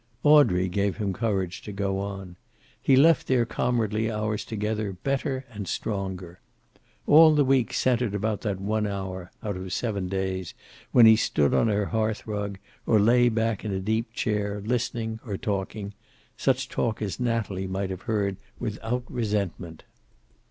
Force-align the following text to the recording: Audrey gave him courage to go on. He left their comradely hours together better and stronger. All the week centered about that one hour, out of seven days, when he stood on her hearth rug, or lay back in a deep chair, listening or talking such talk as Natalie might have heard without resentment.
Audrey 0.23 0.67
gave 0.67 0.97
him 0.97 1.13
courage 1.13 1.61
to 1.61 1.71
go 1.71 1.99
on. 1.99 2.35
He 2.81 2.95
left 2.95 3.27
their 3.27 3.45
comradely 3.45 4.09
hours 4.11 4.43
together 4.43 4.93
better 4.93 5.45
and 5.51 5.67
stronger. 5.67 6.39
All 7.05 7.35
the 7.35 7.45
week 7.45 7.71
centered 7.71 8.15
about 8.15 8.41
that 8.41 8.59
one 8.59 8.87
hour, 8.87 9.29
out 9.43 9.55
of 9.57 9.71
seven 9.71 10.07
days, 10.07 10.55
when 10.91 11.05
he 11.05 11.15
stood 11.15 11.53
on 11.53 11.67
her 11.67 11.85
hearth 11.85 12.25
rug, 12.25 12.57
or 12.87 12.99
lay 12.99 13.29
back 13.29 13.63
in 13.63 13.71
a 13.71 13.79
deep 13.79 14.11
chair, 14.11 14.59
listening 14.65 15.19
or 15.23 15.37
talking 15.37 15.93
such 16.35 16.67
talk 16.67 16.99
as 17.03 17.19
Natalie 17.19 17.67
might 17.67 17.91
have 17.91 18.01
heard 18.09 18.37
without 18.57 19.03
resentment. 19.07 19.83